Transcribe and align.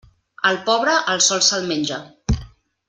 Al 0.51 0.57
pobre, 0.69 0.95
el 1.15 1.23
sol 1.27 1.45
se'l 1.49 1.71
menja. 1.73 2.03